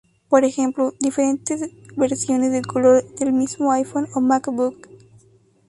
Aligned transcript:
Por 0.29 0.45
ejemplo, 0.45 0.95
diferentes 0.99 1.61
versiones 1.95 2.51
de 2.51 2.63
color 2.63 3.07
del 3.19 3.33
mismo 3.33 3.71
iPhone 3.71 4.07
o 4.15 4.19
MacBook. 4.19 4.87